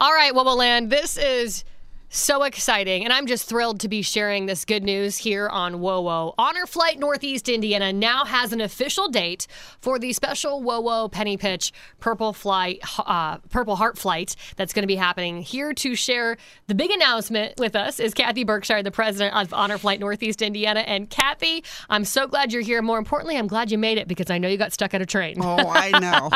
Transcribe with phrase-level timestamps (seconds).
[0.00, 1.64] All right, Wubble Land, this is
[2.10, 6.34] so exciting, and I'm just thrilled to be sharing this good news here on WOWO.
[6.38, 9.46] Honor Flight Northeast Indiana now has an official date
[9.80, 14.88] for the special WOWO Penny Pitch Purple Flight, uh, Purple Heart Flight that's going to
[14.88, 15.42] be happening.
[15.42, 19.76] Here to share the big announcement with us is Kathy Berkshire, the president of Honor
[19.76, 20.80] Flight Northeast Indiana.
[20.80, 22.80] And Kathy, I'm so glad you're here.
[22.80, 25.06] More importantly, I'm glad you made it because I know you got stuck at a
[25.06, 25.36] train.
[25.40, 26.30] Oh, I know.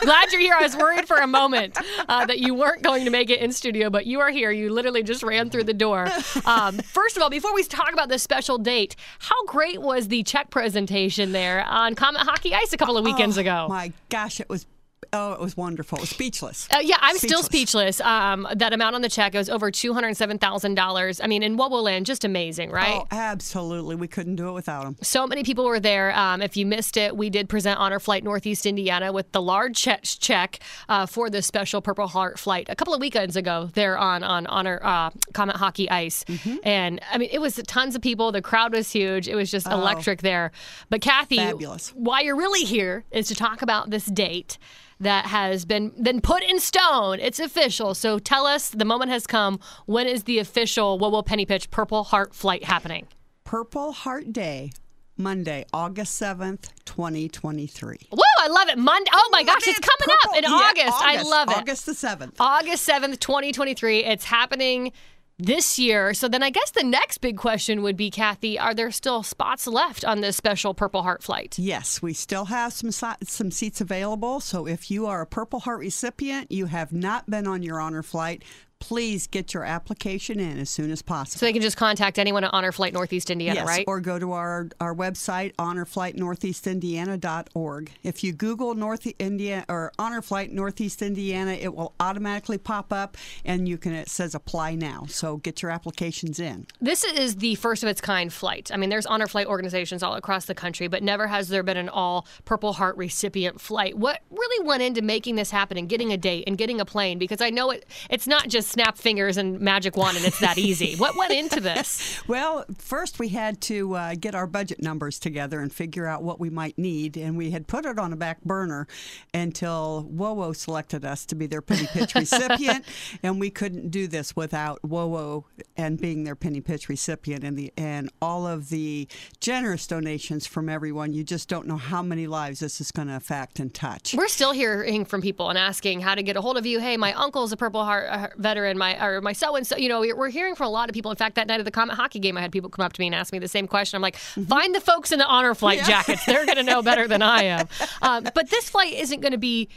[0.00, 0.54] glad you're here.
[0.54, 1.78] I was worried for a moment
[2.08, 4.50] uh, that you weren't going to make it in studio, but you are here.
[4.50, 6.08] You literally just ran through the door.
[6.46, 10.22] Um, first of all, before we talk about this special date, how great was the
[10.22, 13.66] check presentation there on Komet Hockey Ice a couple of weekends oh, ago?
[13.68, 14.64] My gosh, it was
[15.12, 15.98] Oh, it was wonderful.
[15.98, 16.68] It was speechless.
[16.72, 17.30] Uh, yeah, I'm speechless.
[17.30, 18.00] still speechless.
[18.00, 21.20] Um, that amount on the check, it was over $207,000.
[21.22, 23.00] I mean, in what will just amazing, right?
[23.02, 23.96] Oh, absolutely.
[23.96, 24.96] We couldn't do it without them.
[25.02, 26.16] So many people were there.
[26.16, 29.76] Um, if you missed it, we did present Honor Flight Northeast Indiana with the large
[29.76, 33.98] check, check uh, for the special Purple Heart flight a couple of weekends ago there
[33.98, 36.22] on, on Honor uh, Komet Hockey Ice.
[36.24, 36.56] Mm-hmm.
[36.62, 38.30] And I mean, it was tons of people.
[38.30, 39.26] The crowd was huge.
[39.26, 40.52] It was just oh, electric there.
[40.90, 41.92] But Kathy, fabulous.
[41.96, 44.58] why you're really here is to talk about this date
[45.00, 47.18] that has been been put in stone.
[47.18, 47.94] It's official.
[47.94, 49.58] So tell us, the moment has come.
[49.86, 53.08] When is the official WOWO Penny Pitch Purple Heart flight happening?
[53.44, 54.70] Purple Heart Day,
[55.16, 57.98] Monday, August 7th, 2023.
[58.12, 58.78] Woo, I love it.
[58.78, 59.10] Monday.
[59.12, 61.02] Oh my gosh, it's coming Purple, up in yeah, August.
[61.02, 61.26] August.
[61.26, 61.56] I love it.
[61.56, 62.34] August the 7th.
[62.38, 64.04] August 7th, 2023.
[64.04, 64.92] It's happening
[65.40, 66.14] this year.
[66.14, 69.66] So then I guess the next big question would be, Kathy, are there still spots
[69.66, 71.58] left on this special Purple Heart flight?
[71.58, 74.40] Yes, we still have some some seats available.
[74.40, 78.02] So if you are a Purple Heart recipient, you have not been on your honor
[78.02, 78.42] flight,
[78.80, 81.38] please get your application in as soon as possible.
[81.38, 83.84] So they can just contact anyone at Honor Flight Northeast Indiana, yes, right?
[83.86, 87.92] Or go to our, our website, honorflightnortheastindiana.org.
[88.02, 93.16] If you Google North India or Honor Flight Northeast Indiana, it will automatically pop up
[93.44, 95.04] and you can it says apply now.
[95.08, 96.66] So get your applications in.
[96.80, 98.70] This is the first of its kind flight.
[98.72, 101.76] I mean, there's Honor Flight organizations all across the country, but never has there been
[101.76, 103.94] an all Purple Heart recipient flight.
[103.96, 107.18] What really went into making this happen and getting a date and getting a plane?
[107.18, 110.58] Because I know it it's not just snap fingers and magic wand and it's that
[110.58, 110.94] easy.
[110.96, 112.20] what went into this?
[112.26, 116.38] Well, first we had to uh, get our budget numbers together and figure out what
[116.38, 118.86] we might need, and we had put it on a back burner
[119.34, 122.84] until WOWO selected us to be their penny pitch recipient,
[123.22, 125.44] and we couldn't do this without WOWO
[125.76, 129.08] and being their penny pitch recipient and the and all of the
[129.40, 131.12] generous donations from everyone.
[131.12, 134.14] You just don't know how many lives this is going to affect and touch.
[134.14, 136.80] We're still hearing from people and asking how to get a hold of you.
[136.80, 139.76] Hey, my uncle's a Purple Heart veteran my or my so and so.
[139.76, 141.10] You know, we're hearing from a lot of people.
[141.10, 143.00] In fact, that night of the Komet hockey game, I had people come up to
[143.00, 143.96] me and ask me the same question.
[143.96, 144.44] I'm like, mm-hmm.
[144.44, 145.86] find the folks in the honor flight yeah.
[145.86, 146.24] jackets.
[146.26, 147.68] They're going to know better than I am.
[148.02, 149.68] Um, but this flight isn't going to be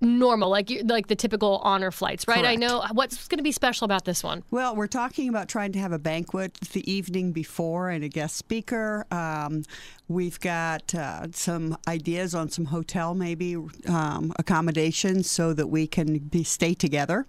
[0.00, 2.40] normal, like like the typical honor flights, right?
[2.40, 2.48] Correct.
[2.48, 4.42] I know what's going to be special about this one.
[4.50, 8.36] Well, we're talking about trying to have a banquet the evening before and a guest
[8.36, 9.06] speaker.
[9.10, 9.62] Um,
[10.10, 13.56] we've got uh, some ideas on some hotel maybe
[13.86, 17.24] um, accommodations so that we can be stay together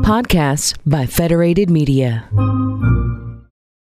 [0.04, 2.28] Podcasts by Federated Media.